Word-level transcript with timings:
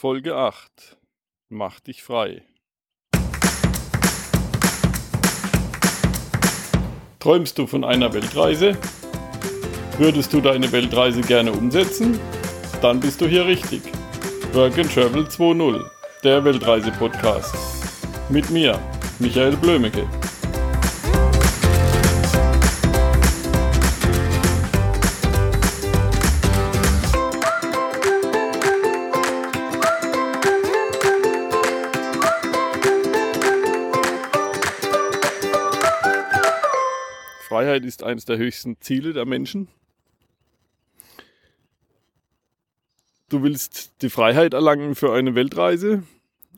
Folge 0.00 0.34
8. 0.34 0.96
Mach 1.50 1.78
dich 1.78 2.02
frei. 2.02 2.42
Träumst 7.18 7.58
du 7.58 7.66
von 7.66 7.84
einer 7.84 8.10
Weltreise? 8.14 8.78
Würdest 9.98 10.32
du 10.32 10.40
deine 10.40 10.72
Weltreise 10.72 11.20
gerne 11.20 11.52
umsetzen? 11.52 12.18
Dann 12.80 12.98
bist 12.98 13.20
du 13.20 13.26
hier 13.26 13.44
richtig. 13.44 13.82
Work 14.54 14.78
and 14.78 14.90
Travel 14.90 15.24
2.0, 15.24 15.84
der 16.24 16.42
Weltreise-Podcast. 16.46 17.54
Mit 18.30 18.48
mir, 18.48 18.80
Michael 19.18 19.54
Blömecke. 19.58 20.08
Freiheit 37.60 37.84
ist 37.84 38.02
eines 38.02 38.24
der 38.24 38.38
höchsten 38.38 38.80
Ziele 38.80 39.12
der 39.12 39.26
Menschen. 39.26 39.68
Du 43.28 43.42
willst 43.42 44.00
die 44.00 44.08
Freiheit 44.08 44.54
erlangen 44.54 44.94
für 44.94 45.12
eine 45.12 45.34
Weltreise 45.34 46.02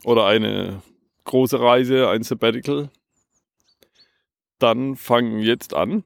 oder 0.05 0.27
eine 0.27 0.81
große 1.25 1.59
Reise, 1.59 2.09
ein 2.09 2.23
Sabbatical. 2.23 2.89
Dann 4.61 4.95
fang 4.95 5.41
jetzt 5.41 5.75
an. 5.75 6.05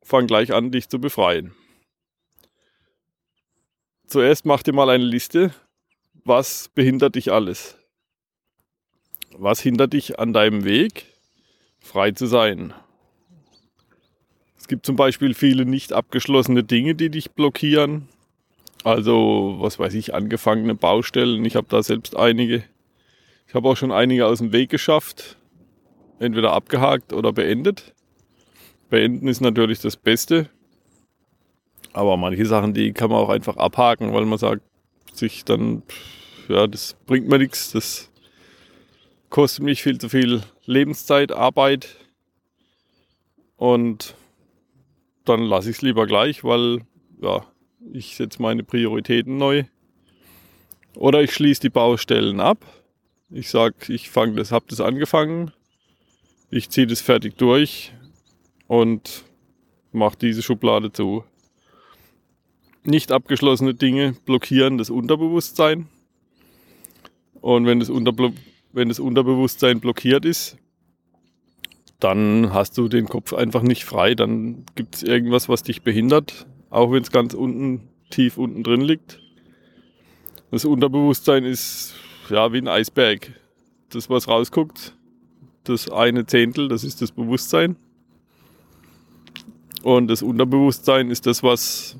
Fang 0.00 0.26
gleich 0.26 0.54
an, 0.54 0.72
dich 0.72 0.88
zu 0.88 0.98
befreien. 0.98 1.54
Zuerst 4.06 4.46
mach 4.46 4.62
dir 4.62 4.72
mal 4.72 4.88
eine 4.88 5.04
Liste. 5.04 5.54
Was 6.24 6.70
behindert 6.70 7.14
dich 7.14 7.30
alles? 7.30 7.76
Was 9.32 9.60
hindert 9.60 9.92
dich 9.92 10.18
an 10.18 10.32
deinem 10.32 10.64
Weg, 10.64 11.12
frei 11.78 12.12
zu 12.12 12.24
sein? 12.24 12.72
Es 14.64 14.68
gibt 14.68 14.86
zum 14.86 14.96
Beispiel 14.96 15.34
viele 15.34 15.66
nicht 15.66 15.92
abgeschlossene 15.92 16.64
Dinge, 16.64 16.94
die 16.94 17.10
dich 17.10 17.32
blockieren. 17.32 18.08
Also, 18.82 19.56
was 19.58 19.78
weiß 19.78 19.92
ich, 19.92 20.14
angefangene 20.14 20.74
Baustellen. 20.74 21.44
Ich 21.44 21.54
habe 21.54 21.66
da 21.68 21.82
selbst 21.82 22.16
einige. 22.16 22.64
Ich 23.46 23.54
habe 23.54 23.68
auch 23.68 23.76
schon 23.76 23.92
einige 23.92 24.24
aus 24.24 24.38
dem 24.38 24.52
Weg 24.52 24.70
geschafft. 24.70 25.36
Entweder 26.18 26.54
abgehakt 26.54 27.12
oder 27.12 27.30
beendet. 27.34 27.92
Beenden 28.88 29.28
ist 29.28 29.42
natürlich 29.42 29.80
das 29.80 29.98
Beste. 29.98 30.48
Aber 31.92 32.16
manche 32.16 32.46
Sachen, 32.46 32.72
die 32.72 32.94
kann 32.94 33.10
man 33.10 33.18
auch 33.18 33.28
einfach 33.28 33.58
abhaken, 33.58 34.14
weil 34.14 34.24
man 34.24 34.38
sagt, 34.38 34.62
sich 35.12 35.44
dann, 35.44 35.82
ja, 36.48 36.66
das 36.66 36.96
bringt 37.04 37.28
mir 37.28 37.36
nichts. 37.36 37.72
Das 37.72 38.10
kostet 39.28 39.62
mich 39.62 39.82
viel 39.82 39.98
zu 39.98 40.08
viel 40.08 40.42
Lebenszeit, 40.64 41.32
Arbeit. 41.32 41.96
Und 43.58 44.14
dann 45.24 45.42
lasse 45.42 45.70
ich 45.70 45.76
es 45.76 45.82
lieber 45.82 46.06
gleich, 46.06 46.44
weil 46.44 46.82
ja, 47.20 47.46
ich 47.92 48.16
setze 48.16 48.40
meine 48.40 48.62
Prioritäten 48.62 49.36
neu. 49.36 49.64
Oder 50.94 51.22
ich 51.22 51.32
schließe 51.32 51.60
die 51.60 51.70
Baustellen 51.70 52.40
ab. 52.40 52.64
Ich 53.30 53.50
sage, 53.50 53.92
ich 53.92 54.10
das, 54.12 54.52
habe 54.52 54.66
das 54.68 54.80
angefangen, 54.80 55.52
ich 56.50 56.70
ziehe 56.70 56.86
das 56.86 57.00
fertig 57.00 57.36
durch 57.36 57.92
und 58.68 59.24
mache 59.92 60.16
diese 60.20 60.42
Schublade 60.42 60.92
zu. 60.92 61.24
Nicht 62.84 63.10
abgeschlossene 63.10 63.74
Dinge 63.74 64.14
blockieren 64.24 64.78
das 64.78 64.90
Unterbewusstsein. 64.90 65.88
Und 67.40 67.66
wenn 67.66 67.80
das, 67.80 67.90
Unterblo 67.90 68.32
wenn 68.72 68.88
das 68.88 69.00
Unterbewusstsein 69.00 69.80
blockiert 69.80 70.24
ist, 70.24 70.58
dann 72.00 72.52
hast 72.52 72.76
du 72.76 72.88
den 72.88 73.06
Kopf 73.06 73.32
einfach 73.32 73.62
nicht 73.62 73.84
frei. 73.84 74.14
Dann 74.14 74.64
gibt 74.74 74.96
es 74.96 75.02
irgendwas, 75.02 75.48
was 75.48 75.62
dich 75.62 75.82
behindert, 75.82 76.46
auch 76.70 76.92
wenn 76.92 77.02
es 77.02 77.10
ganz 77.10 77.34
unten, 77.34 77.88
tief 78.10 78.36
unten 78.36 78.62
drin 78.62 78.80
liegt. 78.80 79.20
Das 80.50 80.64
Unterbewusstsein 80.64 81.44
ist 81.44 81.94
ja 82.30 82.52
wie 82.52 82.58
ein 82.58 82.68
Eisberg. 82.68 83.32
Das, 83.90 84.10
was 84.10 84.28
rausguckt, 84.28 84.94
das 85.64 85.90
eine 85.90 86.26
Zehntel, 86.26 86.68
das 86.68 86.84
ist 86.84 87.00
das 87.00 87.12
Bewusstsein. 87.12 87.76
Und 89.82 90.08
das 90.08 90.22
Unterbewusstsein 90.22 91.10
ist 91.10 91.26
das, 91.26 91.42
was 91.42 91.96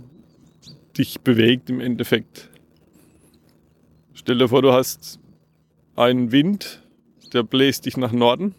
dich 0.96 1.20
bewegt 1.20 1.70
im 1.70 1.80
Endeffekt. 1.80 2.50
Stell 4.14 4.38
dir 4.38 4.48
vor, 4.48 4.62
du 4.62 4.72
hast 4.72 5.20
einen 5.96 6.32
Wind, 6.32 6.82
der 7.32 7.42
bläst 7.42 7.86
dich 7.86 7.96
nach 7.96 8.12
Norden 8.12 8.54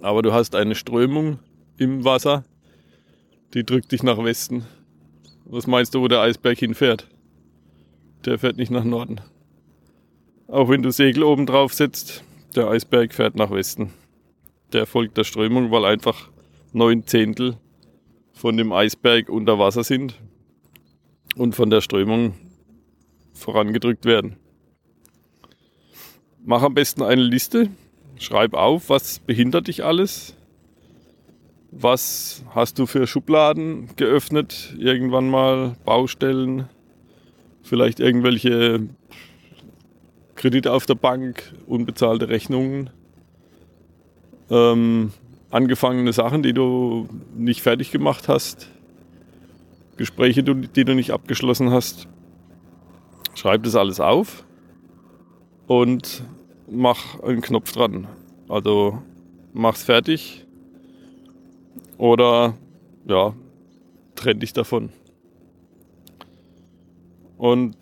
aber 0.00 0.22
du 0.22 0.32
hast 0.32 0.54
eine 0.54 0.74
Strömung 0.74 1.38
im 1.76 2.04
Wasser, 2.04 2.44
die 3.54 3.64
drückt 3.64 3.92
dich 3.92 4.02
nach 4.02 4.22
Westen. 4.22 4.66
Was 5.44 5.66
meinst 5.66 5.94
du, 5.94 6.00
wo 6.00 6.08
der 6.08 6.20
Eisberg 6.20 6.58
hinfährt? 6.58 7.08
Der 8.24 8.38
fährt 8.38 8.56
nicht 8.56 8.70
nach 8.70 8.84
Norden. 8.84 9.20
Auch 10.46 10.68
wenn 10.68 10.82
du 10.82 10.90
Segel 10.90 11.22
oben 11.22 11.46
drauf 11.46 11.72
setzt, 11.72 12.24
der 12.54 12.68
Eisberg 12.68 13.14
fährt 13.14 13.36
nach 13.36 13.50
Westen. 13.50 13.92
Der 14.72 14.86
folgt 14.86 15.16
der 15.16 15.24
Strömung, 15.24 15.70
weil 15.70 15.84
einfach 15.84 16.30
neun 16.72 17.06
Zehntel 17.06 17.56
von 18.32 18.56
dem 18.56 18.72
Eisberg 18.72 19.28
unter 19.28 19.58
Wasser 19.58 19.84
sind 19.84 20.14
und 21.36 21.54
von 21.54 21.70
der 21.70 21.80
Strömung 21.80 22.34
vorangedrückt 23.34 24.04
werden. 24.04 24.36
Mach 26.44 26.62
am 26.62 26.74
besten 26.74 27.02
eine 27.02 27.22
Liste 27.22 27.70
Schreib 28.20 28.52
auf, 28.52 28.90
was 28.90 29.18
behindert 29.18 29.68
dich 29.68 29.82
alles? 29.82 30.34
Was 31.70 32.44
hast 32.54 32.78
du 32.78 32.84
für 32.84 33.06
Schubladen 33.06 33.88
geöffnet? 33.96 34.74
Irgendwann 34.78 35.30
mal 35.30 35.74
Baustellen, 35.86 36.68
vielleicht 37.62 37.98
irgendwelche 37.98 38.88
Kredite 40.34 40.70
auf 40.74 40.84
der 40.84 40.96
Bank, 40.96 41.54
unbezahlte 41.66 42.28
Rechnungen, 42.28 42.90
ähm, 44.50 45.12
angefangene 45.50 46.12
Sachen, 46.12 46.42
die 46.42 46.52
du 46.52 47.08
nicht 47.34 47.62
fertig 47.62 47.90
gemacht 47.90 48.28
hast, 48.28 48.68
Gespräche, 49.96 50.42
die 50.42 50.84
du 50.84 50.94
nicht 50.94 51.12
abgeschlossen 51.12 51.70
hast. 51.70 52.06
Schreib 53.34 53.62
das 53.62 53.76
alles 53.76 53.98
auf 53.98 54.44
und 55.66 56.22
mach 56.70 57.20
einen 57.20 57.40
Knopf 57.40 57.72
dran. 57.72 58.08
Also 58.48 59.02
mach's 59.52 59.82
fertig 59.82 60.46
oder 61.98 62.54
ja, 63.06 63.34
trenn 64.14 64.40
dich 64.40 64.52
davon. 64.52 64.90
Und 67.36 67.76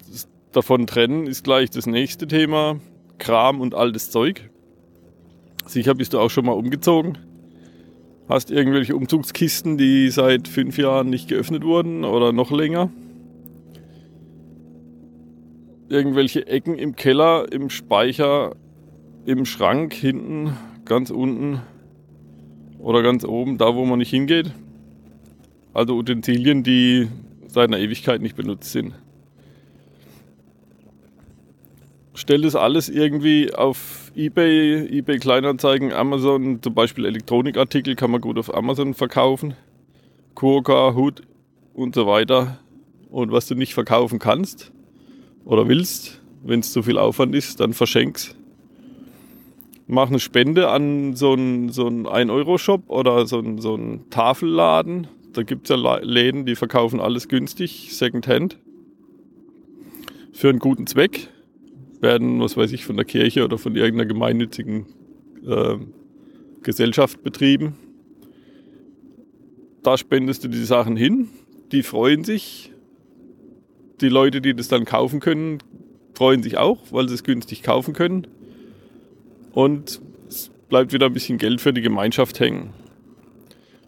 davon 0.53 0.87
trennen 0.87 1.27
ist 1.27 1.45
gleich 1.45 1.71
das 1.71 1.87
nächste 1.87 2.27
Thema. 2.27 2.81
Kram 3.19 3.61
und 3.61 3.75
altes 3.75 4.11
Zeug. 4.11 4.51
Sicher 5.67 5.95
bist 5.95 6.13
du 6.13 6.21
auch 6.21 6.31
schon 6.31 6.47
mal 6.47 6.53
umgezogen. 6.53 7.19
Hast 8.29 8.51
irgendwelche 8.51 8.95
Umzugskisten, 8.95 9.79
die 9.79 10.11
seit 10.11 10.49
fünf 10.49 10.79
Jahren 10.79 11.11
nicht 11.11 11.29
geöffnet 11.29 11.65
wurden 11.65 12.05
oder 12.05 12.33
noch 12.33 12.51
länger 12.51 12.91
irgendwelche 15.89 16.47
Ecken 16.47 16.79
im 16.79 16.97
Keller, 16.97 17.51
im 17.51 17.71
Speicher 17.71 18.55
im 19.29 19.45
Schrank 19.45 19.93
hinten, 19.93 20.57
ganz 20.87 21.11
unten 21.11 21.61
oder 22.79 23.03
ganz 23.03 23.27
oben, 23.27 23.59
da 23.59 23.75
wo 23.75 23.85
man 23.85 23.99
nicht 23.99 24.09
hingeht. 24.09 24.53
Also 25.75 25.97
Utensilien, 25.97 26.63
die 26.63 27.09
seit 27.47 27.69
einer 27.69 27.79
Ewigkeit 27.79 28.23
nicht 28.23 28.37
benutzt 28.37 28.73
sind. 28.73 28.95
Stell 32.15 32.41
das 32.41 32.57
alles 32.57 32.89
irgendwie 32.89 33.53
auf 33.53 34.11
eBay, 34.17 34.99
eBay 34.99 35.19
Kleinanzeigen, 35.19 35.93
Amazon, 35.93 36.63
zum 36.63 36.73
Beispiel 36.73 37.05
Elektronikartikel 37.05 37.97
kann 37.97 38.11
man 38.11 38.23
gut 38.23 38.39
auf 38.39 38.55
Amazon 38.55 38.95
verkaufen. 38.95 39.55
Kurka, 40.35 40.95
Hut 40.95 41.21
und 41.75 41.95
so 41.95 42.07
weiter. 42.07 42.61
Und 43.11 43.31
was 43.31 43.47
du 43.47 43.55
nicht 43.55 43.75
verkaufen 43.75 44.19
kannst 44.19 44.73
oder 45.45 45.69
willst, 45.69 46.23
wenn 46.43 46.61
es 46.61 46.73
zu 46.73 46.83
viel 46.83 46.97
Aufwand 46.97 47.35
ist, 47.35 47.61
dann 47.61 47.75
verschenk's 47.75 48.38
mach 49.89 50.09
eine 50.09 50.21
Spende 50.21 50.69
an 50.69 51.17
so 51.17 51.33
einen 51.33 51.71
so 51.71 51.87
1-Euro-Shop 51.87 52.89
oder 52.89 53.27
so 53.27 53.39
einen, 53.39 53.59
so 53.59 53.75
einen 53.75 54.09
Tafelladen. 54.11 55.09
Da 55.33 55.43
gibt 55.43 55.69
es 55.69 55.77
ja 55.77 55.99
Läden, 55.99 56.47
die 56.47 56.55
verkaufen 56.55 57.01
alles 57.01 57.29
günstig, 57.29 57.89
Secondhand. 57.93 58.59
Für 60.33 60.51
einen 60.51 60.61
guten 60.61 60.87
Zweck. 60.87 61.29
Werden, 62.01 62.41
was 62.41 62.57
weiß 62.57 62.71
ich, 62.73 62.85
von 62.85 62.97
der 62.97 63.05
Kirche 63.05 63.45
oder 63.45 63.59
von 63.59 63.75
irgendeiner 63.75 64.07
gemeinnützigen 64.07 64.87
äh, 65.45 65.79
Gesellschaft 66.63 67.25
betrieben. 67.25 67.75
Da 69.83 69.97
spendest 69.99 70.45
du 70.45 70.49
die 70.49 70.65
Sachen 70.65 70.97
hin. 70.97 71.29
Die 71.73 71.83
freuen 71.83 72.23
sich. 72.23 72.73
Die 74.01 74.09
Leute, 74.09 74.41
die 74.41 74.55
das 74.55 74.69
dann 74.69 74.85
kaufen 74.85 75.19
können, 75.19 75.59
freuen 76.15 76.43
sich 76.43 76.57
auch, 76.57 76.93
weil 76.93 77.09
sie 77.09 77.15
es 77.15 77.25
günstig 77.25 77.65
kaufen 77.65 77.95
können. 77.95 78.29
Und 79.53 80.01
es 80.29 80.51
bleibt 80.69 80.93
wieder 80.93 81.07
ein 81.07 81.13
bisschen 81.13 81.39
Geld 81.39 81.61
für 81.61 81.73
die 81.73 81.81
Gemeinschaft 81.81 82.41
hängen. 82.41 82.71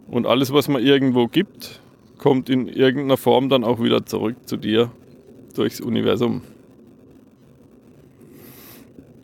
Und 0.08 0.26
alles, 0.26 0.52
was 0.52 0.68
man 0.68 0.82
irgendwo 0.82 1.28
gibt, 1.28 1.80
kommt 2.18 2.50
in 2.50 2.68
irgendeiner 2.68 3.16
Form 3.16 3.48
dann 3.48 3.64
auch 3.64 3.80
wieder 3.80 4.04
zurück 4.04 4.36
zu 4.46 4.56
dir 4.56 4.90
durchs 5.54 5.80
Universum. 5.80 6.42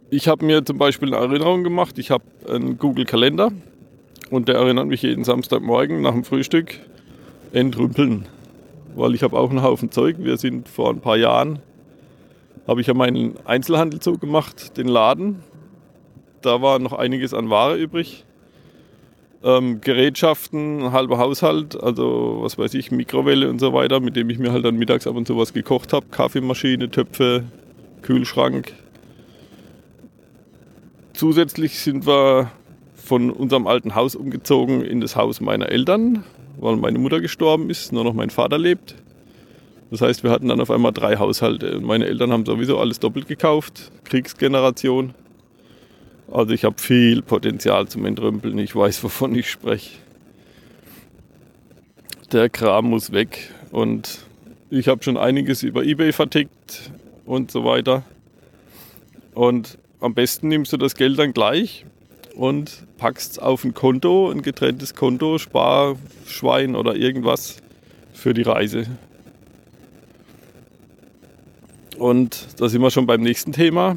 Ich 0.09 0.29
habe 0.29 0.45
mir 0.45 0.65
zum 0.65 0.79
Beispiel 0.79 1.13
eine 1.13 1.25
Erinnerung 1.25 1.65
gemacht. 1.65 1.99
Ich 1.99 2.11
habe 2.11 2.25
einen 2.49 2.79
Google-Kalender 2.79 3.51
und 4.31 4.49
der 4.49 4.55
erinnert 4.55 4.87
mich 4.87 5.03
jeden 5.03 5.25
Samstagmorgen 5.25 6.01
nach 6.01 6.13
dem 6.13 6.25
Frühstück 6.25 6.79
entrümpeln. 7.53 8.27
Weil 8.95 9.15
ich 9.15 9.23
habe 9.23 9.37
auch 9.39 9.51
einen 9.51 9.63
Haufen 9.63 9.91
Zeug. 9.91 10.17
Wir 10.21 10.37
sind 10.37 10.69
vor 10.69 10.91
ein 10.91 11.01
paar 11.01 11.17
Jahren, 11.17 11.59
habe 12.67 12.81
ich 12.81 12.87
ja 12.87 12.95
meinen 12.95 13.35
Einzelhandel 13.45 14.01
zugemacht, 14.01 14.77
den 14.79 14.89
Laden. 14.89 15.43
Da 16.47 16.63
war 16.63 16.79
noch 16.79 16.93
einiges 16.93 17.35
an 17.35 17.51
Ware 17.51 17.77
übrig. 17.77 18.25
Ähm, 19.43 19.81
Gerätschaften, 19.81 20.93
halber 20.93 21.19
Haushalt, 21.19 21.75
also 21.83 22.39
was 22.41 22.57
weiß 22.57 22.75
ich, 22.75 22.93
Mikrowelle 22.93 23.51
und 23.51 23.59
so 23.59 23.73
weiter, 23.73 23.99
mit 23.99 24.15
dem 24.15 24.31
ich 24.31 24.39
mir 24.39 24.53
halt 24.53 24.65
dann 24.65 24.77
mittags 24.77 25.09
ab 25.09 25.17
und 25.17 25.27
zu 25.27 25.37
was 25.37 25.53
gekocht 25.53 25.93
habe. 25.93 26.07
Kaffeemaschine, 26.13 26.89
Töpfe, 26.89 27.43
Kühlschrank. 28.03 28.75
Zusätzlich 31.15 31.81
sind 31.81 32.07
wir 32.07 32.53
von 32.95 33.31
unserem 33.33 33.67
alten 33.67 33.97
Haus 33.97 34.15
umgezogen 34.15 34.83
in 34.83 35.01
das 35.01 35.17
Haus 35.17 35.41
meiner 35.41 35.69
Eltern, 35.69 36.23
weil 36.61 36.77
meine 36.77 37.01
Mutter 37.01 37.21
gestorben 37.21 37.71
ist, 37.71 37.93
nur 37.93 38.05
noch 38.05 38.15
mein 38.15 38.31
Vater 38.31 38.57
lebt. 38.57 38.95
Das 39.91 40.01
heißt, 40.01 40.23
wir 40.23 40.31
hatten 40.31 40.47
dann 40.47 40.61
auf 40.61 40.71
einmal 40.71 40.93
drei 40.93 41.17
Haushalte. 41.17 41.81
Meine 41.81 42.07
Eltern 42.07 42.31
haben 42.31 42.47
sowieso 42.47 42.79
alles 42.79 43.01
doppelt 43.01 43.27
gekauft, 43.27 43.91
Kriegsgeneration. 44.05 45.13
Also 46.31 46.53
ich 46.53 46.65
habe 46.65 46.81
viel 46.81 47.23
Potenzial 47.23 47.87
zum 47.89 48.05
Entrümpeln, 48.05 48.59
ich 48.59 48.75
weiß, 48.75 49.03
wovon 49.05 49.35
ich 49.35 49.51
spreche. 49.51 49.99
Der 52.33 52.49
Kram 52.49 52.87
muss 52.87 53.13
weg 53.13 53.51
und 53.71 54.27
ich 54.69 54.89
habe 54.89 55.05
schon 55.05 55.17
einiges 55.17 55.63
über 55.63 55.85
eBay 55.85 56.13
vertickt 56.13 56.91
und 57.25 57.51
so 57.53 57.65
weiter. 57.65 58.03
Und 59.35 59.79
am 60.01 60.15
besten 60.15 60.49
nimmst 60.49 60.73
du 60.73 60.77
das 60.77 60.97
Geld 60.97 61.19
dann 61.19 61.33
gleich 61.33 61.87
und 62.35 62.85
packst 62.99 63.33
es 63.33 63.39
auf 63.39 63.65
ein 63.65 63.75
Konto, 63.75 64.31
ein 64.31 64.43
getrenntes 64.43 64.95
Konto, 64.95 65.39
Sparschwein 65.39 66.75
oder 66.75 66.97
irgendwas 66.97 67.59
für 68.13 68.35
die 68.35 68.43
Reise. 68.43 68.87
Und 71.97 72.49
da 72.59 72.69
sind 72.69 72.83
wir 72.83 72.91
schon 72.91 73.07
beim 73.07 73.23
nächsten 73.23 73.53
Thema. 73.53 73.97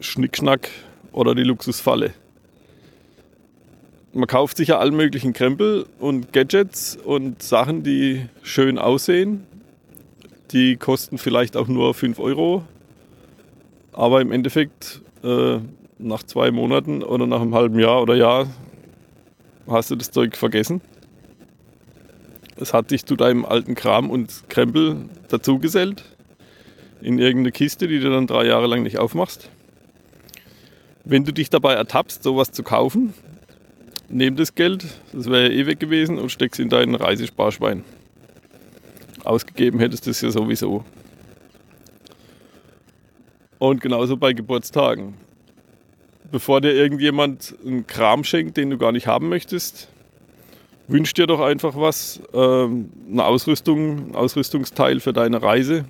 Schnickschnack 0.00 0.68
oder 1.16 1.34
die 1.34 1.42
Luxusfalle. 1.42 2.12
Man 4.12 4.26
kauft 4.26 4.58
sich 4.58 4.68
ja 4.68 4.78
allen 4.78 4.94
möglichen 4.94 5.32
Krempel 5.32 5.86
und 5.98 6.32
Gadgets 6.32 6.96
und 6.96 7.42
Sachen, 7.42 7.82
die 7.82 8.26
schön 8.42 8.78
aussehen. 8.78 9.46
Die 10.52 10.76
kosten 10.76 11.18
vielleicht 11.18 11.56
auch 11.56 11.68
nur 11.68 11.94
5 11.94 12.18
Euro. 12.18 12.64
Aber 13.92 14.20
im 14.20 14.30
Endeffekt 14.30 15.00
äh, 15.24 15.58
nach 15.98 16.22
zwei 16.22 16.50
Monaten 16.50 17.02
oder 17.02 17.26
nach 17.26 17.40
einem 17.40 17.54
halben 17.54 17.78
Jahr 17.78 18.02
oder 18.02 18.14
Jahr 18.14 18.46
hast 19.66 19.90
du 19.90 19.96
das 19.96 20.10
Zeug 20.10 20.36
vergessen. 20.36 20.82
Es 22.56 22.74
hat 22.74 22.90
dich 22.90 23.06
zu 23.06 23.16
deinem 23.16 23.44
alten 23.44 23.74
Kram 23.74 24.10
und 24.10 24.48
Krempel 24.48 25.08
dazugesellt 25.28 26.04
in 27.00 27.18
irgendeine 27.18 27.52
Kiste, 27.52 27.88
die 27.88 28.00
du 28.00 28.10
dann 28.10 28.26
drei 28.26 28.46
Jahre 28.46 28.66
lang 28.66 28.82
nicht 28.82 28.98
aufmachst. 28.98 29.50
Wenn 31.06 31.24
du 31.24 31.32
dich 31.32 31.48
dabei 31.48 31.72
ertappst, 31.72 32.22
sowas 32.22 32.52
zu 32.52 32.62
kaufen, 32.62 33.14
nimm 34.08 34.36
das 34.36 34.54
Geld, 34.54 34.84
das 35.12 35.30
wäre 35.30 35.50
ja 35.50 35.50
eh 35.50 35.66
weg 35.66 35.80
gewesen, 35.80 36.18
und 36.18 36.30
steck's 36.30 36.58
in 36.58 36.68
deinen 36.68 36.94
Reisesparschwein. 36.94 37.84
Ausgegeben 39.24 39.78
hättest 39.78 40.06
du 40.06 40.10
es 40.10 40.20
ja 40.20 40.30
sowieso. 40.30 40.84
Und 43.58 43.80
genauso 43.80 44.18
bei 44.18 44.34
Geburtstagen 44.34 45.14
bevor 46.30 46.60
dir 46.60 46.72
irgendjemand 46.72 47.54
einen 47.64 47.86
Kram 47.86 48.24
schenkt, 48.24 48.56
den 48.56 48.70
du 48.70 48.78
gar 48.78 48.92
nicht 48.92 49.06
haben 49.06 49.28
möchtest, 49.28 49.88
wünsch 50.88 51.12
dir 51.14 51.26
doch 51.26 51.40
einfach 51.40 51.76
was, 51.76 52.20
ähm, 52.32 52.90
eine 53.10 53.24
Ausrüstung, 53.24 54.10
ein 54.10 54.14
Ausrüstungsteil 54.14 55.00
für 55.00 55.12
deine 55.12 55.42
Reise 55.42 55.84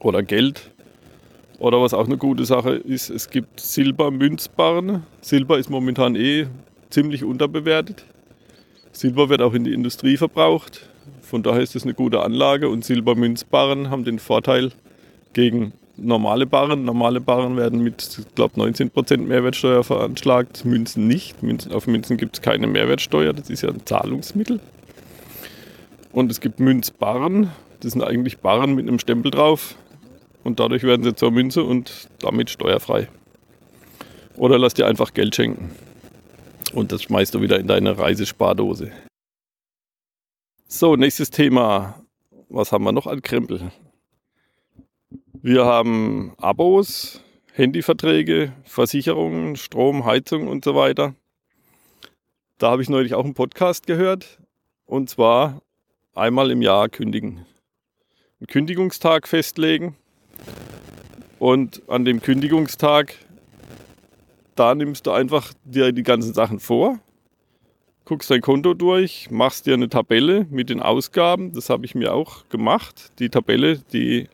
oder 0.00 0.22
Geld. 0.22 0.71
Oder 1.62 1.80
was 1.80 1.94
auch 1.94 2.06
eine 2.06 2.16
gute 2.16 2.44
Sache 2.44 2.70
ist, 2.72 3.08
es 3.08 3.30
gibt 3.30 3.60
Silbermünzbarren. 3.60 5.04
Silber 5.20 5.60
ist 5.60 5.70
momentan 5.70 6.16
eh 6.16 6.48
ziemlich 6.90 7.22
unterbewertet. 7.22 8.04
Silber 8.90 9.28
wird 9.28 9.42
auch 9.42 9.54
in 9.54 9.62
die 9.62 9.72
Industrie 9.72 10.16
verbraucht. 10.16 10.88
Von 11.20 11.44
daher 11.44 11.60
ist 11.60 11.76
es 11.76 11.84
eine 11.84 11.94
gute 11.94 12.20
Anlage 12.20 12.68
und 12.68 12.84
Silbermünzbarren 12.84 13.90
haben 13.90 14.02
den 14.02 14.18
Vorteil 14.18 14.72
gegen 15.34 15.72
normale 15.96 16.46
Barren. 16.46 16.84
Normale 16.84 17.20
Barren 17.20 17.56
werden 17.56 17.80
mit, 17.80 18.18
ich 18.18 18.34
glaube, 18.34 18.60
19% 18.60 19.18
Mehrwertsteuer 19.18 19.84
veranschlagt, 19.84 20.64
Münzen 20.64 21.06
nicht. 21.06 21.44
Münzen, 21.44 21.70
auf 21.70 21.86
Münzen 21.86 22.16
gibt 22.16 22.38
es 22.38 22.42
keine 22.42 22.66
Mehrwertsteuer, 22.66 23.32
das 23.32 23.50
ist 23.50 23.62
ja 23.62 23.68
ein 23.68 23.86
Zahlungsmittel. 23.86 24.58
Und 26.10 26.28
es 26.32 26.40
gibt 26.40 26.58
Münzbarren, 26.58 27.52
das 27.78 27.92
sind 27.92 28.02
eigentlich 28.02 28.38
Barren 28.38 28.74
mit 28.74 28.88
einem 28.88 28.98
Stempel 28.98 29.30
drauf. 29.30 29.76
Und 30.44 30.60
dadurch 30.60 30.82
werden 30.82 31.02
sie 31.04 31.14
zur 31.14 31.30
Münze 31.30 31.62
und 31.62 32.08
damit 32.20 32.50
steuerfrei. 32.50 33.08
Oder 34.36 34.58
lass 34.58 34.74
dir 34.74 34.86
einfach 34.86 35.14
Geld 35.14 35.34
schenken. 35.36 35.70
Und 36.72 36.90
das 36.90 37.02
schmeißt 37.02 37.34
du 37.34 37.40
wieder 37.40 37.60
in 37.60 37.66
deine 37.66 37.98
Reisespardose. 37.98 38.92
So, 40.66 40.96
nächstes 40.96 41.30
Thema. 41.30 42.02
Was 42.48 42.72
haben 42.72 42.84
wir 42.84 42.92
noch 42.92 43.06
an 43.06 43.22
Krempel? 43.22 43.70
Wir 45.32 45.64
haben 45.64 46.34
Abos, 46.38 47.20
Handyverträge, 47.52 48.52
Versicherungen, 48.64 49.56
Strom, 49.56 50.04
Heizung 50.04 50.48
und 50.48 50.64
so 50.64 50.74
weiter. 50.74 51.14
Da 52.58 52.70
habe 52.70 52.82
ich 52.82 52.88
neulich 52.88 53.14
auch 53.14 53.24
einen 53.24 53.34
Podcast 53.34 53.86
gehört. 53.86 54.38
Und 54.86 55.10
zwar 55.10 55.62
einmal 56.14 56.50
im 56.50 56.62
Jahr 56.62 56.88
kündigen. 56.88 57.44
Einen 58.40 58.46
Kündigungstag 58.46 59.28
festlegen. 59.28 59.96
Und 61.42 61.82
an 61.88 62.04
dem 62.04 62.22
Kündigungstag, 62.22 63.16
da 64.54 64.76
nimmst 64.76 65.08
du 65.08 65.10
einfach 65.10 65.52
dir 65.64 65.90
die 65.90 66.04
ganzen 66.04 66.34
Sachen 66.34 66.60
vor, 66.60 67.00
guckst 68.04 68.30
dein 68.30 68.40
Konto 68.40 68.74
durch, 68.74 69.28
machst 69.30 69.66
dir 69.66 69.74
eine 69.74 69.88
Tabelle 69.88 70.46
mit 70.50 70.70
den 70.70 70.80
Ausgaben. 70.80 71.52
Das 71.52 71.68
habe 71.68 71.84
ich 71.84 71.96
mir 71.96 72.14
auch 72.14 72.48
gemacht. 72.48 73.10
Die 73.18 73.28
Tabelle, 73.28 73.78
die 73.92 74.28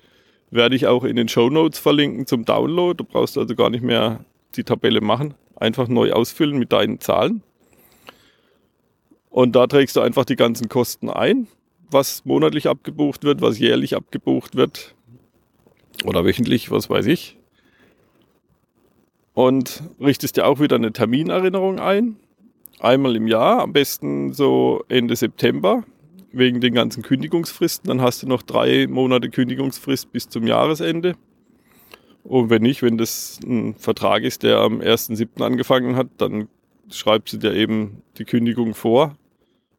werde 0.51 0.77
ich 0.77 0.87
auch 0.87 1.03
in 1.05 1.17
den 1.17 1.29
Show 1.29 1.49
Notes 1.49 1.79
verlinken 1.79 2.27
zum 2.27 2.45
Download. 2.45 2.97
Du 2.97 3.05
brauchst 3.05 3.39
also 3.39 3.55
gar 3.55 3.71
nicht 3.71 3.83
mehr 3.83 4.25
die 4.57 4.65
Tabelle 4.65 5.01
machen. 5.01 5.33
Einfach 5.57 5.89
neu 5.89 6.13
ausfüllen 6.13 6.59
mit 6.59 6.73
deinen 6.73 7.01
Zahlen. 7.01 7.43
Und 9.31 9.57
da 9.57 9.67
trägst 9.67 9.97
du 9.97 10.01
einfach 10.01 10.27
die 10.27 10.37
ganzen 10.37 10.69
Kosten 10.69 11.09
ein, 11.09 11.47
was 11.91 12.27
monatlich 12.27 12.67
abgebucht 12.67 13.25
wird, 13.25 13.41
was 13.41 13.59
jährlich 13.59 13.97
abgebucht 13.97 14.57
wird 14.57 14.95
oder 16.05 16.25
wöchentlich, 16.25 16.71
was 16.71 16.89
weiß 16.91 17.07
ich. 17.07 17.37
Und 19.35 19.83
richtest 20.01 20.37
dir 20.37 20.47
auch 20.47 20.61
wieder 20.61 20.77
eine 20.77 20.93
Terminerinnerung 20.93 21.79
ein. 21.79 22.17
Einmal 22.81 23.17
im 23.17 23.27
Jahr, 23.27 23.61
am 23.61 23.73
besten 23.73 24.33
so 24.33 24.85
Ende 24.89 25.17
September, 25.17 25.85
wegen 26.33 26.61
den 26.61 26.75
ganzen 26.75 27.03
Kündigungsfristen. 27.03 27.89
Dann 27.89 28.01
hast 28.01 28.23
du 28.23 28.27
noch 28.27 28.43
drei 28.43 28.87
Monate 28.87 29.31
Kündigungsfrist 29.31 30.13
bis 30.13 30.29
zum 30.29 30.47
Jahresende. 30.47 31.15
Und 32.25 32.51
wenn 32.51 32.63
nicht, 32.63 32.83
wenn 32.83 32.99
das 32.99 33.41
ein 33.45 33.75
Vertrag 33.75 34.23
ist, 34.23 34.43
der 34.43 34.59
am 34.59 34.81
1.7. 34.81 35.43
angefangen 35.43 35.97
hat, 35.97 36.09
dann 36.19 36.49
schreibst 36.91 37.35
du 37.35 37.39
dir 37.39 37.55
eben 37.55 38.03
die 38.19 38.25
Kündigung 38.25 38.75
vor, 38.75 39.17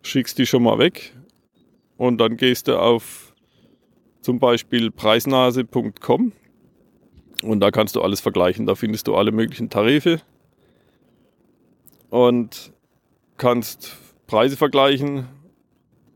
schickst 0.02 0.38
die 0.38 0.46
schon 0.46 0.64
mal 0.64 0.80
weg 0.80 1.14
und 1.98 2.20
dann 2.20 2.38
gehst 2.38 2.68
du 2.68 2.80
auf 2.80 3.29
zum 4.22 4.40
Beispiel 4.40 4.92
preisnase.com 4.92 6.32
und 7.44 7.60
da 7.60 7.72
kannst 7.72 7.96
du 7.96 8.02
alles 8.02 8.20
vergleichen. 8.20 8.66
Da 8.66 8.76
findest 8.76 9.08
du 9.08 9.16
alle 9.16 9.32
möglichen 9.32 9.70
Tarife 9.70 10.22
und 12.10 12.74
kannst 13.38 13.98
Preise 14.28 14.58
vergleichen, 14.58 15.28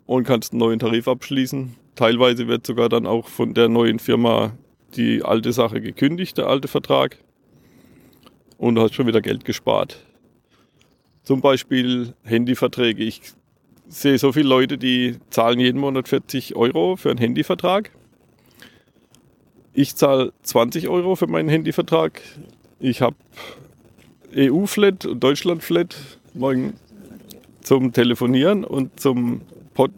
und 0.05 0.25
kannst 0.25 0.53
einen 0.53 0.59
neuen 0.59 0.79
Tarif 0.79 1.07
abschließen. 1.07 1.75
Teilweise 1.95 2.47
wird 2.47 2.65
sogar 2.65 2.89
dann 2.89 3.05
auch 3.05 3.27
von 3.27 3.53
der 3.53 3.69
neuen 3.69 3.99
Firma 3.99 4.57
die 4.95 5.23
alte 5.23 5.53
Sache 5.53 5.81
gekündigt, 5.81 6.37
der 6.37 6.47
alte 6.47 6.67
Vertrag. 6.67 7.17
Und 8.57 8.75
du 8.75 8.81
hast 8.81 8.93
schon 8.93 9.07
wieder 9.07 9.21
Geld 9.21 9.45
gespart. 9.45 10.05
Zum 11.23 11.41
Beispiel 11.41 12.13
Handyverträge. 12.23 13.03
Ich 13.03 13.21
sehe 13.87 14.17
so 14.17 14.31
viele 14.31 14.47
Leute, 14.47 14.77
die 14.77 15.17
zahlen 15.29 15.59
jeden 15.59 15.79
Monat 15.79 16.07
40 16.07 16.55
Euro 16.55 16.95
für 16.95 17.09
einen 17.09 17.19
Handyvertrag. 17.19 17.91
Ich 19.73 19.95
zahle 19.95 20.33
20 20.43 20.87
Euro 20.87 21.15
für 21.15 21.27
meinen 21.27 21.49
Handyvertrag. 21.49 22.21
Ich 22.79 23.01
habe 23.01 23.15
EU-Flat 24.35 25.05
und 25.05 25.23
Deutschland-Flat 25.23 25.95
zum 27.61 27.93
Telefonieren 27.93 28.63
und 28.63 28.99
zum, 28.99 29.41
Pod 29.73 29.91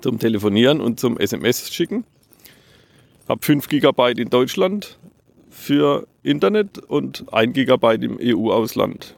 zum 0.00 0.18
Telefonieren 0.18 0.80
und 0.80 1.00
zum 1.00 1.18
SMS 1.18 1.72
schicken. 1.72 2.04
Habe 3.28 3.44
5 3.44 3.68
GB 3.68 4.12
in 4.12 4.30
Deutschland 4.30 4.98
für 5.50 6.06
Internet 6.22 6.78
und 6.78 7.32
1 7.32 7.54
GB 7.54 7.94
im 8.04 8.18
EU-Ausland. 8.20 9.16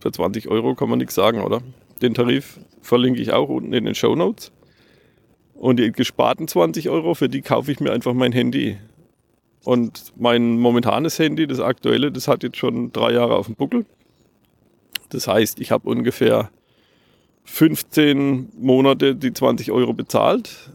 Für 0.00 0.12
20 0.12 0.48
Euro 0.48 0.74
kann 0.74 0.88
man 0.88 0.98
nichts 0.98 1.14
sagen, 1.14 1.40
oder? 1.40 1.62
Den 2.04 2.12
Tarif 2.12 2.60
verlinke 2.82 3.22
ich 3.22 3.32
auch 3.32 3.48
unten 3.48 3.72
in 3.72 3.86
den 3.86 3.94
Show 3.94 4.14
Notes. 4.14 4.52
Und 5.54 5.78
die 5.78 5.90
gesparten 5.90 6.46
20 6.46 6.90
Euro, 6.90 7.14
für 7.14 7.30
die 7.30 7.40
kaufe 7.40 7.72
ich 7.72 7.80
mir 7.80 7.92
einfach 7.92 8.12
mein 8.12 8.32
Handy. 8.32 8.76
Und 9.64 10.12
mein 10.18 10.58
momentanes 10.58 11.18
Handy, 11.18 11.46
das 11.46 11.60
aktuelle, 11.60 12.12
das 12.12 12.28
hat 12.28 12.42
jetzt 12.42 12.58
schon 12.58 12.92
drei 12.92 13.14
Jahre 13.14 13.36
auf 13.36 13.46
dem 13.46 13.54
Buckel. 13.54 13.86
Das 15.08 15.26
heißt, 15.26 15.60
ich 15.60 15.70
habe 15.70 15.88
ungefähr 15.88 16.50
15 17.44 18.50
Monate 18.60 19.16
die 19.16 19.32
20 19.32 19.72
Euro 19.72 19.94
bezahlt 19.94 20.72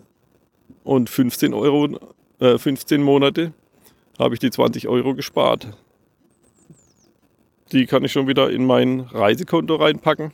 und 0.83 1.11
15 1.11 1.53
Euro, 1.53 1.99
äh, 2.39 2.57
15 2.57 3.03
Monate 3.03 3.53
habe 4.17 4.33
ich 4.33 4.39
die 4.39 4.49
20 4.49 4.87
Euro 4.87 5.13
gespart. 5.13 5.77
Die 7.71 7.85
kann 7.85 8.03
ich 8.03 8.11
schon 8.11 8.27
wieder 8.27 8.49
in 8.49 8.65
mein 8.65 9.01
Reisekonto 9.01 9.75
reinpacken. 9.75 10.31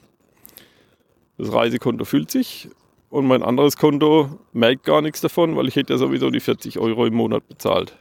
Das 1.37 1.51
Reisekonto 1.51 2.05
füllt 2.05 2.31
sich 2.31 2.69
und 3.09 3.25
mein 3.25 3.43
anderes 3.43 3.77
Konto 3.77 4.39
merkt 4.53 4.83
gar 4.83 5.01
nichts 5.01 5.21
davon, 5.21 5.55
weil 5.55 5.67
ich 5.67 5.75
hätte 5.75 5.93
ja 5.93 5.99
sowieso 5.99 6.29
die 6.29 6.39
40 6.39 6.79
Euro 6.79 7.05
im 7.05 7.13
Monat 7.13 7.47
bezahlt. 7.47 7.97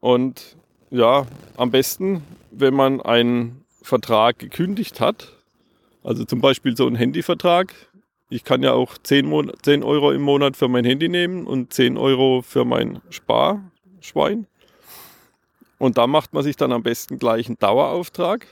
Und 0.00 0.56
ja, 0.90 1.26
am 1.56 1.70
besten, 1.70 2.22
wenn 2.50 2.74
man 2.74 3.00
einen 3.00 3.64
Vertrag 3.82 4.38
gekündigt 4.38 5.00
hat, 5.00 5.32
also 6.02 6.24
zum 6.24 6.40
Beispiel 6.40 6.76
so 6.76 6.86
einen 6.86 6.96
Handyvertrag. 6.96 7.74
Ich 8.28 8.44
kann 8.44 8.62
ja 8.62 8.72
auch 8.72 8.98
10, 8.98 9.26
Mon 9.26 9.52
10 9.62 9.82
Euro 9.82 10.12
im 10.12 10.22
Monat 10.22 10.56
für 10.56 10.68
mein 10.68 10.84
Handy 10.84 11.08
nehmen 11.08 11.46
und 11.46 11.72
10 11.72 11.96
Euro 11.96 12.42
für 12.42 12.64
mein 12.64 13.00
Sparschwein. 13.10 14.46
Und 15.78 15.98
da 15.98 16.06
macht 16.06 16.32
man 16.32 16.42
sich 16.42 16.56
dann 16.56 16.72
am 16.72 16.82
besten 16.82 17.18
gleich 17.18 17.46
einen 17.46 17.58
Dauerauftrag 17.58 18.46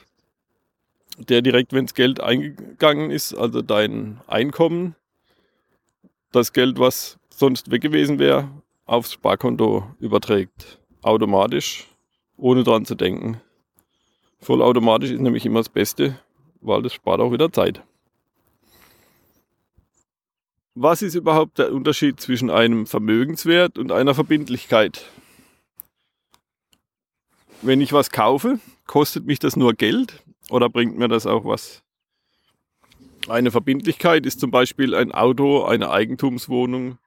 der 1.19 1.42
direkt, 1.42 1.73
wenn 1.73 1.87
das 1.87 1.95
Geld 1.95 2.21
eingegangen 2.21 3.11
ist, 3.11 3.35
also 3.35 3.62
dein 3.62 4.21
Einkommen, 4.26 4.95
das 6.31 6.52
Geld, 6.52 6.78
was 6.78 7.19
sonst 7.31 7.71
weg 7.71 7.83
gewesen 7.83 8.19
wäre, 8.19 8.49
aufs 8.87 9.12
Sparkonto 9.12 9.87
überträgt. 10.00 10.81
Automatisch, 11.02 11.87
ohne 12.37 12.62
dran 12.62 12.85
zu 12.85 12.95
denken. 12.95 13.40
Vollautomatisch 14.40 15.11
ist 15.11 15.21
nämlich 15.21 15.47
immer 15.47 15.61
das 15.61 15.69
Beste, 15.69 16.19
weil 16.61 16.83
das 16.83 16.95
spart 16.95 17.21
auch 17.21 17.33
wieder 17.33 17.52
Zeit. 17.52 17.83
Was 20.75 21.02
ist 21.02 21.14
überhaupt 21.14 21.59
der 21.59 21.73
Unterschied 21.73 22.19
zwischen 22.19 22.49
einem 22.49 22.87
Vermögenswert 22.87 23.76
und 23.76 23.92
einer 23.92 24.14
Verbindlichkeit? 24.14 25.04
Wenn 27.61 27.81
ich 27.81 27.92
was 27.92 28.11
kaufe, 28.11 28.59
kostet 28.87 29.26
mich 29.26 29.38
das 29.38 29.54
nur 29.54 29.75
Geld 29.75 30.23
oder 30.50 30.68
bringt 30.68 30.99
mir 30.99 31.08
das 31.08 31.26
auch 31.26 31.44
was? 31.44 31.82
Eine 33.28 33.50
Verbindlichkeit 33.50 34.26
ist 34.26 34.40
zum 34.40 34.50
Beispiel 34.50 34.94
ein 34.94 35.12
Auto, 35.12 35.64
eine 35.64 35.90
Eigentumswohnung 35.90 36.99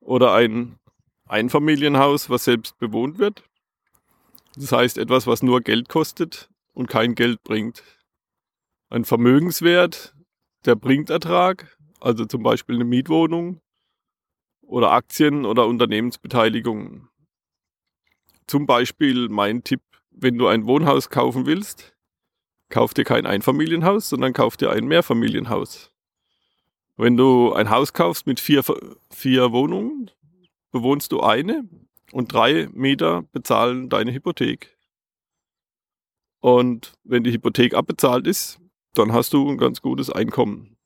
oder 0.00 0.34
ein 0.34 0.78
Einfamilienhaus, 1.26 2.28
was 2.28 2.44
selbst 2.44 2.78
bewohnt 2.78 3.18
wird. 3.18 3.44
Das 4.56 4.72
heißt 4.72 4.98
etwas, 4.98 5.26
was 5.26 5.42
nur 5.42 5.60
Geld 5.60 5.88
kostet 5.88 6.50
und 6.74 6.88
kein 6.88 7.14
Geld 7.14 7.42
bringt. 7.42 7.82
Ein 8.90 9.04
Vermögenswert, 9.04 10.14
der 10.64 10.74
bringt 10.74 11.10
Ertrag, 11.10 11.78
also 12.00 12.24
zum 12.24 12.42
Beispiel 12.42 12.76
eine 12.76 12.84
Mietwohnung 12.84 13.60
oder 14.62 14.92
Aktien 14.92 15.44
oder 15.44 15.66
Unternehmensbeteiligungen. 15.66 17.08
Zum 18.46 18.66
Beispiel 18.66 19.28
mein 19.28 19.64
Tipp, 19.64 19.82
wenn 20.10 20.38
du 20.38 20.46
ein 20.46 20.66
Wohnhaus 20.66 21.10
kaufen 21.10 21.46
willst, 21.46 21.94
kauf 22.68 22.94
dir 22.94 23.04
kein 23.04 23.26
Einfamilienhaus, 23.26 24.08
sondern 24.08 24.32
kauf 24.32 24.56
dir 24.56 24.70
ein 24.70 24.86
Mehrfamilienhaus. 24.86 25.90
Wenn 26.96 27.16
du 27.16 27.52
ein 27.52 27.70
Haus 27.70 27.92
kaufst 27.92 28.26
mit 28.26 28.40
vier, 28.40 28.64
vier 29.10 29.52
Wohnungen, 29.52 30.10
bewohnst 30.72 31.12
du 31.12 31.20
eine 31.20 31.64
und 32.12 32.32
drei 32.32 32.68
Mieter 32.72 33.22
bezahlen 33.32 33.88
deine 33.88 34.12
Hypothek. 34.12 34.76
Und 36.40 36.92
wenn 37.04 37.24
die 37.24 37.32
Hypothek 37.32 37.74
abbezahlt 37.74 38.26
ist, 38.26 38.58
dann 38.94 39.12
hast 39.12 39.32
du 39.32 39.48
ein 39.48 39.58
ganz 39.58 39.82
gutes 39.82 40.10
Einkommen. 40.10 40.76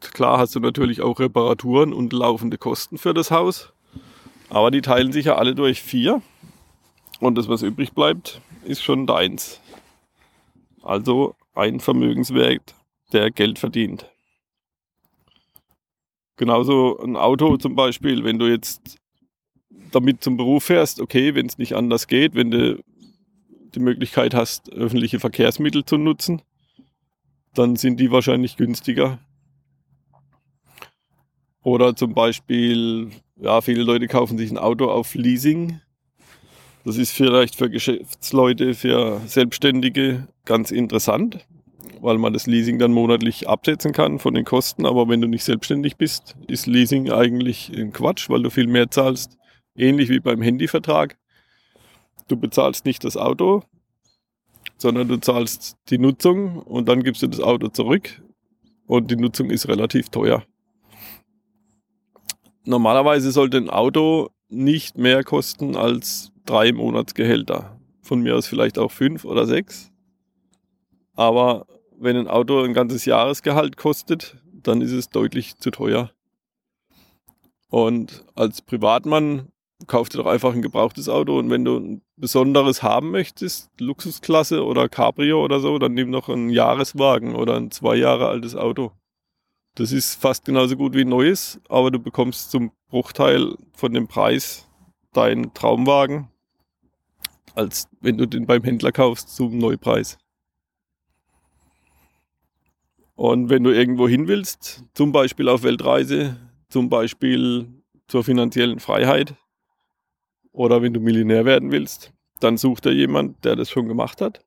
Klar 0.00 0.38
hast 0.38 0.54
du 0.54 0.60
natürlich 0.60 1.02
auch 1.02 1.20
Reparaturen 1.20 1.92
und 1.92 2.12
laufende 2.12 2.58
Kosten 2.58 2.98
für 2.98 3.14
das 3.14 3.30
Haus, 3.30 3.72
aber 4.48 4.70
die 4.70 4.80
teilen 4.80 5.12
sich 5.12 5.26
ja 5.26 5.36
alle 5.36 5.54
durch 5.54 5.82
vier. 5.82 6.22
Und 7.20 7.36
das, 7.36 7.48
was 7.48 7.62
übrig 7.62 7.92
bleibt, 7.92 8.40
ist 8.64 8.82
schon 8.82 9.06
deins. 9.06 9.60
Also 10.86 11.34
ein 11.52 11.80
Vermögenswert, 11.80 12.76
der 13.12 13.32
Geld 13.32 13.58
verdient. 13.58 14.06
Genauso 16.36 16.96
ein 16.98 17.16
Auto 17.16 17.56
zum 17.56 17.74
Beispiel, 17.74 18.22
wenn 18.22 18.38
du 18.38 18.46
jetzt 18.46 18.98
damit 19.90 20.22
zum 20.22 20.36
Beruf 20.36 20.64
fährst, 20.64 21.00
okay, 21.00 21.34
wenn 21.34 21.46
es 21.46 21.58
nicht 21.58 21.74
anders 21.74 22.06
geht, 22.06 22.36
wenn 22.36 22.52
du 22.52 22.84
die 23.74 23.80
Möglichkeit 23.80 24.32
hast, 24.32 24.72
öffentliche 24.72 25.18
Verkehrsmittel 25.18 25.84
zu 25.84 25.96
nutzen, 25.96 26.42
dann 27.54 27.74
sind 27.74 27.98
die 27.98 28.12
wahrscheinlich 28.12 28.56
günstiger. 28.56 29.18
Oder 31.64 31.96
zum 31.96 32.14
Beispiel, 32.14 33.10
ja, 33.34 33.60
viele 33.60 33.82
Leute 33.82 34.06
kaufen 34.06 34.38
sich 34.38 34.52
ein 34.52 34.58
Auto 34.58 34.88
auf 34.88 35.16
Leasing 35.16 35.80
das 36.86 36.98
ist 36.98 37.10
vielleicht 37.10 37.56
für 37.56 37.68
Geschäftsleute, 37.68 38.72
für 38.74 39.20
Selbstständige 39.26 40.28
ganz 40.44 40.70
interessant, 40.70 41.44
weil 42.00 42.16
man 42.16 42.32
das 42.32 42.46
Leasing 42.46 42.78
dann 42.78 42.92
monatlich 42.92 43.48
absetzen 43.48 43.90
kann 43.90 44.20
von 44.20 44.34
den 44.34 44.44
Kosten. 44.44 44.86
Aber 44.86 45.08
wenn 45.08 45.20
du 45.20 45.26
nicht 45.26 45.42
selbstständig 45.42 45.96
bist, 45.96 46.36
ist 46.46 46.68
Leasing 46.68 47.10
eigentlich 47.10 47.72
ein 47.76 47.92
Quatsch, 47.92 48.30
weil 48.30 48.44
du 48.44 48.50
viel 48.50 48.68
mehr 48.68 48.88
zahlst. 48.88 49.36
Ähnlich 49.74 50.10
wie 50.10 50.20
beim 50.20 50.40
Handyvertrag. 50.40 51.18
Du 52.28 52.36
bezahlst 52.36 52.86
nicht 52.86 53.02
das 53.02 53.16
Auto, 53.16 53.64
sondern 54.76 55.08
du 55.08 55.16
zahlst 55.16 55.76
die 55.90 55.98
Nutzung 55.98 56.58
und 56.58 56.88
dann 56.88 57.02
gibst 57.02 57.20
du 57.20 57.26
das 57.26 57.40
Auto 57.40 57.66
zurück 57.66 58.22
und 58.86 59.10
die 59.10 59.16
Nutzung 59.16 59.50
ist 59.50 59.66
relativ 59.66 60.10
teuer. 60.10 60.44
Normalerweise 62.64 63.32
sollte 63.32 63.56
ein 63.56 63.70
Auto 63.70 64.28
nicht 64.48 64.96
mehr 64.96 65.24
kosten 65.24 65.74
als 65.74 66.30
drei 66.46 66.72
Monatsgehälter. 66.72 67.78
Von 68.02 68.20
mir 68.20 68.36
aus 68.36 68.46
vielleicht 68.46 68.78
auch 68.78 68.92
fünf 68.92 69.24
oder 69.24 69.46
sechs. 69.46 69.92
Aber 71.14 71.66
wenn 71.98 72.16
ein 72.16 72.28
Auto 72.28 72.62
ein 72.62 72.74
ganzes 72.74 73.04
Jahresgehalt 73.04 73.76
kostet, 73.76 74.36
dann 74.52 74.80
ist 74.80 74.92
es 74.92 75.08
deutlich 75.08 75.56
zu 75.58 75.70
teuer. 75.70 76.10
Und 77.68 78.24
als 78.34 78.62
Privatmann 78.62 79.48
kauf 79.86 80.08
dir 80.08 80.18
doch 80.18 80.26
einfach 80.26 80.54
ein 80.54 80.62
gebrauchtes 80.62 81.08
Auto 81.08 81.38
und 81.38 81.50
wenn 81.50 81.64
du 81.64 81.76
ein 81.78 82.02
besonderes 82.16 82.82
haben 82.82 83.10
möchtest, 83.10 83.70
Luxusklasse 83.78 84.64
oder 84.64 84.88
Cabrio 84.88 85.44
oder 85.44 85.60
so, 85.60 85.78
dann 85.78 85.92
nimm 85.92 86.10
noch 86.10 86.28
einen 86.28 86.48
Jahreswagen 86.48 87.34
oder 87.34 87.56
ein 87.56 87.70
zwei 87.70 87.96
Jahre 87.96 88.28
altes 88.28 88.56
Auto. 88.56 88.92
Das 89.74 89.92
ist 89.92 90.20
fast 90.20 90.46
genauso 90.46 90.76
gut 90.76 90.94
wie 90.94 91.02
ein 91.02 91.08
neues, 91.10 91.60
aber 91.68 91.90
du 91.90 91.98
bekommst 91.98 92.50
zum 92.50 92.72
Bruchteil 92.88 93.56
von 93.74 93.92
dem 93.92 94.08
Preis 94.08 94.66
deinen 95.12 95.52
Traumwagen 95.52 96.30
als 97.56 97.88
wenn 98.00 98.18
du 98.18 98.26
den 98.26 98.46
beim 98.46 98.62
Händler 98.62 98.92
kaufst 98.92 99.34
zum 99.34 99.58
Neupreis. 99.58 100.18
Und 103.14 103.48
wenn 103.48 103.64
du 103.64 103.70
irgendwo 103.70 104.06
hin 104.06 104.28
willst, 104.28 104.84
zum 104.94 105.10
Beispiel 105.10 105.48
auf 105.48 105.62
Weltreise, 105.62 106.36
zum 106.68 106.90
Beispiel 106.90 107.66
zur 108.08 108.22
finanziellen 108.22 108.78
Freiheit 108.78 109.34
oder 110.52 110.82
wenn 110.82 110.92
du 110.92 111.00
Millionär 111.00 111.46
werden 111.46 111.70
willst, 111.70 112.12
dann 112.40 112.58
sucht 112.58 112.84
er 112.84 112.92
jemand, 112.92 113.42
der 113.44 113.56
das 113.56 113.70
schon 113.70 113.88
gemacht 113.88 114.20
hat, 114.20 114.44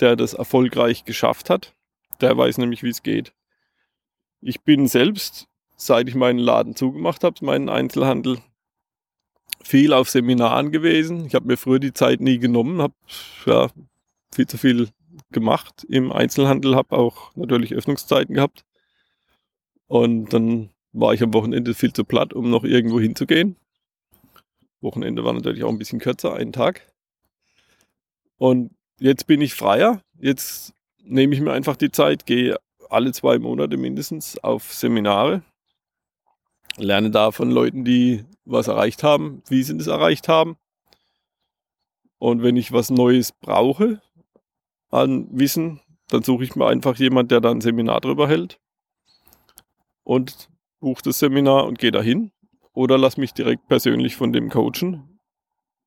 der 0.00 0.16
das 0.16 0.34
erfolgreich 0.34 1.04
geschafft 1.04 1.50
hat. 1.50 1.74
Der 2.20 2.36
weiß 2.36 2.58
nämlich, 2.58 2.82
wie 2.82 2.90
es 2.90 3.04
geht. 3.04 3.32
Ich 4.40 4.62
bin 4.62 4.88
selbst, 4.88 5.46
seit 5.76 6.08
ich 6.08 6.16
meinen 6.16 6.38
Laden 6.38 6.74
zugemacht 6.74 7.22
habe, 7.22 7.44
meinen 7.44 7.68
Einzelhandel, 7.68 8.38
viel 9.62 9.92
auf 9.92 10.10
Seminaren 10.10 10.70
gewesen. 10.70 11.26
Ich 11.26 11.34
habe 11.34 11.46
mir 11.46 11.56
früher 11.56 11.78
die 11.78 11.92
Zeit 11.92 12.20
nie 12.20 12.38
genommen, 12.38 12.80
habe 12.80 12.94
ja, 13.46 13.68
viel 14.32 14.46
zu 14.46 14.58
viel 14.58 14.88
gemacht 15.32 15.86
im 15.88 16.12
Einzelhandel, 16.12 16.74
habe 16.74 16.96
auch 16.96 17.34
natürlich 17.36 17.74
Öffnungszeiten 17.74 18.34
gehabt. 18.34 18.64
Und 19.86 20.32
dann 20.32 20.70
war 20.92 21.14
ich 21.14 21.22
am 21.22 21.34
Wochenende 21.34 21.74
viel 21.74 21.92
zu 21.92 22.04
platt, 22.04 22.32
um 22.32 22.50
noch 22.50 22.64
irgendwo 22.64 23.00
hinzugehen. 23.00 23.56
Wochenende 24.80 25.24
war 25.24 25.32
natürlich 25.32 25.64
auch 25.64 25.68
ein 25.68 25.78
bisschen 25.78 25.98
kürzer, 25.98 26.34
einen 26.34 26.52
Tag. 26.52 26.92
Und 28.38 28.70
jetzt 28.98 29.26
bin 29.26 29.40
ich 29.40 29.54
freier. 29.54 30.00
Jetzt 30.18 30.72
nehme 31.02 31.34
ich 31.34 31.40
mir 31.40 31.52
einfach 31.52 31.76
die 31.76 31.90
Zeit, 31.90 32.24
gehe 32.26 32.56
alle 32.88 33.12
zwei 33.12 33.38
Monate 33.38 33.76
mindestens 33.76 34.38
auf 34.38 34.72
Seminare, 34.72 35.42
lerne 36.76 37.10
da 37.10 37.30
von 37.30 37.50
Leuten, 37.50 37.84
die 37.84 38.24
was 38.44 38.68
erreicht 38.68 39.02
haben, 39.02 39.42
wie 39.48 39.62
sie 39.62 39.76
das 39.76 39.86
erreicht 39.86 40.28
haben. 40.28 40.56
Und 42.18 42.42
wenn 42.42 42.56
ich 42.56 42.72
was 42.72 42.90
Neues 42.90 43.32
brauche 43.32 44.02
an 44.90 45.28
Wissen, 45.30 45.80
dann 46.08 46.22
suche 46.22 46.44
ich 46.44 46.56
mir 46.56 46.66
einfach 46.66 46.96
jemanden, 46.96 47.28
der 47.28 47.40
da 47.40 47.50
ein 47.50 47.60
Seminar 47.60 48.00
drüber 48.00 48.28
hält 48.28 48.60
und 50.02 50.50
buche 50.80 51.02
das 51.04 51.18
Seminar 51.18 51.66
und 51.66 51.78
gehe 51.78 51.92
dahin. 51.92 52.32
Oder 52.72 52.98
lass 52.98 53.16
mich 53.16 53.32
direkt 53.32 53.66
persönlich 53.68 54.16
von 54.16 54.32
dem 54.32 54.48
coachen. 54.48 55.20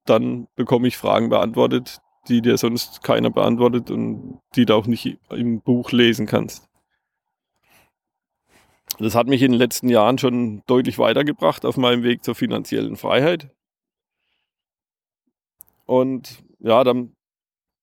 Dann 0.05 0.47
bekomme 0.55 0.87
ich 0.87 0.97
Fragen 0.97 1.29
beantwortet, 1.29 1.99
die 2.27 2.41
dir 2.41 2.57
sonst 2.57 3.03
keiner 3.03 3.29
beantwortet 3.29 3.91
und 3.91 4.39
die 4.55 4.65
du 4.65 4.75
auch 4.75 4.87
nicht 4.87 5.17
im 5.29 5.61
Buch 5.61 5.91
lesen 5.91 6.25
kannst. 6.25 6.69
Das 8.99 9.15
hat 9.15 9.27
mich 9.27 9.41
in 9.41 9.51
den 9.51 9.59
letzten 9.59 9.89
Jahren 9.89 10.17
schon 10.17 10.63
deutlich 10.67 10.99
weitergebracht 10.99 11.65
auf 11.65 11.77
meinem 11.77 12.03
Weg 12.03 12.23
zur 12.23 12.35
finanziellen 12.35 12.95
Freiheit. 12.95 13.49
Und 15.85 16.43
ja, 16.59 16.83
dann 16.83 17.15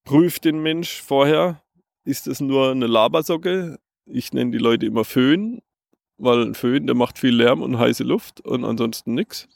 prüft 0.03 0.45
den 0.45 0.61
Mensch 0.61 1.01
vorher, 1.01 1.61
ist 2.03 2.27
es 2.27 2.39
nur 2.39 2.71
eine 2.71 2.87
Labersocke? 2.87 3.79
Ich 4.05 4.33
nenne 4.33 4.51
die 4.51 4.57
Leute 4.57 4.85
immer 4.85 5.05
Föhn, 5.05 5.61
weil 6.17 6.41
ein 6.41 6.55
Föhn, 6.55 6.87
der 6.87 6.95
macht 6.95 7.19
viel 7.19 7.35
Lärm 7.35 7.61
und 7.61 7.77
heiße 7.77 8.03
Luft 8.03 8.41
und 8.41 8.65
ansonsten 8.65 9.13
nichts. 9.13 9.47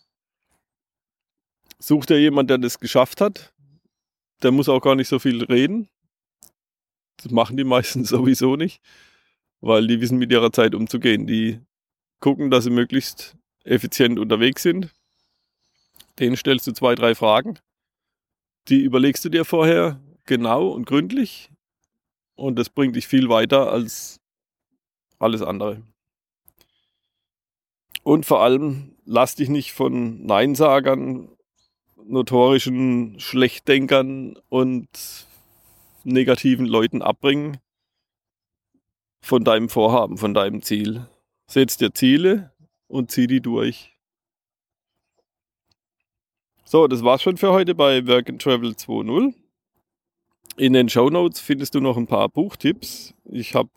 Sucht 1.79 2.11
er 2.11 2.19
jemand, 2.19 2.49
der 2.49 2.57
das 2.57 2.79
geschafft 2.79 3.21
hat, 3.21 3.53
der 4.43 4.51
muss 4.51 4.69
auch 4.69 4.81
gar 4.81 4.95
nicht 4.95 5.07
so 5.07 5.19
viel 5.19 5.43
reden. 5.43 5.89
Das 7.17 7.31
machen 7.31 7.57
die 7.57 7.63
meisten 7.63 8.05
sowieso 8.05 8.55
nicht, 8.55 8.81
weil 9.65 9.87
die 9.87 9.99
wissen 9.99 10.19
mit 10.19 10.31
ihrer 10.31 10.51
Zeit 10.51 10.75
umzugehen. 10.75 11.25
Die 11.25 11.59
gucken, 12.19 12.51
dass 12.51 12.65
sie 12.65 12.69
möglichst 12.69 13.35
effizient 13.63 14.19
unterwegs 14.19 14.61
sind. 14.61 14.93
Denen 16.19 16.37
stellst 16.37 16.67
du 16.67 16.71
zwei, 16.71 16.93
drei 16.93 17.15
Fragen. 17.15 17.57
Die 18.67 18.81
überlegst 18.81 19.25
du 19.25 19.29
dir 19.29 19.43
vorher 19.43 19.99
genau 20.25 20.67
und 20.67 20.85
gründlich. 20.85 21.49
Und 22.35 22.59
das 22.59 22.69
bringt 22.69 22.95
dich 22.95 23.07
viel 23.07 23.27
weiter 23.27 23.71
als 23.71 24.19
alles 25.17 25.41
andere. 25.41 25.81
Und 28.03 28.27
vor 28.27 28.43
allem 28.43 28.95
lass 29.03 29.33
dich 29.33 29.49
nicht 29.49 29.73
von 29.73 30.27
Neinsagern 30.27 31.29
notorischen 32.05 33.19
Schlechtdenkern 33.19 34.37
und 34.47 34.87
negativen 36.03 36.67
Leuten 36.67 37.01
abbringen 37.01 37.57
von 39.25 39.43
deinem 39.43 39.69
Vorhaben, 39.69 40.17
von 40.17 40.35
deinem 40.35 40.61
Ziel. 40.61 41.07
Setz 41.47 41.77
dir 41.77 41.91
Ziele 41.91 42.51
und 42.87 43.09
zieh 43.09 43.25
die 43.25 43.41
durch. 43.41 43.97
So, 46.63 46.87
das 46.87 47.03
war's 47.03 47.23
schon 47.23 47.37
für 47.37 47.51
heute 47.51 47.73
bei 47.73 48.05
Work 48.05 48.29
and 48.29 48.41
Travel 48.41 48.71
2.0. 48.71 49.33
In 50.57 50.73
den 50.73 50.89
Show 50.89 51.09
Notes 51.09 51.39
findest 51.39 51.73
du 51.73 51.79
noch 51.79 51.97
ein 51.97 52.05
paar 52.05 52.29
Buchtipps. 52.29 53.15
Ich 53.25 53.55
habe 53.55 53.69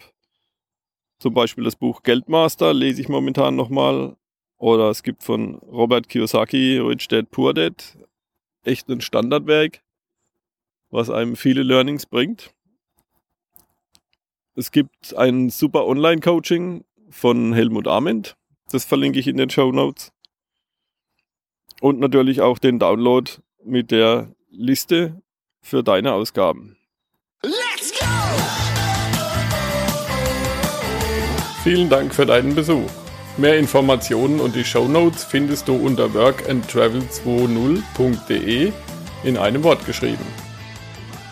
zum 1.18 1.32
Beispiel 1.32 1.64
das 1.64 1.76
Buch 1.76 2.02
Geldmaster, 2.02 2.74
lese 2.74 3.00
ich 3.00 3.08
momentan 3.08 3.56
nochmal. 3.56 4.16
Oder 4.58 4.90
es 4.90 5.02
gibt 5.02 5.22
von 5.22 5.54
Robert 5.60 6.10
Kiyosaki 6.10 6.78
Rich 6.78 7.08
Dad 7.08 7.30
Poor 7.30 7.54
Dad 7.54 7.96
echt 8.64 8.88
ein 8.90 9.00
Standardwerk, 9.00 9.82
was 10.90 11.08
einem 11.08 11.36
viele 11.36 11.62
Learnings 11.62 12.04
bringt. 12.04 12.52
Es 14.58 14.70
gibt 14.72 15.16
ein 15.16 15.48
super 15.50 15.86
Online-Coaching 15.86 16.84
von 17.10 17.52
Helmut 17.52 17.86
Arment. 17.86 18.36
Das 18.72 18.84
verlinke 18.84 19.20
ich 19.20 19.28
in 19.28 19.36
den 19.36 19.50
Show 19.50 19.70
Notes. 19.70 20.10
Und 21.80 22.00
natürlich 22.00 22.40
auch 22.40 22.58
den 22.58 22.80
Download 22.80 23.30
mit 23.64 23.92
der 23.92 24.34
Liste 24.50 25.22
für 25.60 25.84
deine 25.84 26.12
Ausgaben. 26.12 26.76
Let's 27.40 27.96
go! 28.00 28.06
Vielen 31.62 31.88
Dank 31.88 32.12
für 32.12 32.26
deinen 32.26 32.56
Besuch. 32.56 32.90
Mehr 33.36 33.60
Informationen 33.60 34.40
und 34.40 34.56
die 34.56 34.64
Show 34.64 34.88
Notes 34.88 35.22
findest 35.22 35.68
du 35.68 35.76
unter 35.76 36.06
workandtravel20.de 36.06 38.72
in 39.22 39.36
einem 39.36 39.62
Wort 39.62 39.86
geschrieben. 39.86 40.26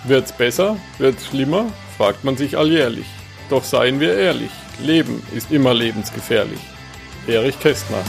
Wird's 0.05 0.31
besser? 0.31 0.77
Wird's 0.99 1.27
schlimmer? 1.27 1.73
fragt 1.97 2.23
man 2.23 2.37
sich 2.37 2.57
alljährlich. 2.57 3.07
Doch 3.49 3.65
seien 3.65 4.01
wir 4.01 4.17
ehrlich, 4.17 4.51
Leben 4.81 5.23
ist 5.35 5.53
immer 5.53 5.73
lebensgefährlich. 5.73 6.61
Erich 7.27 7.59
Kästner 7.61 8.03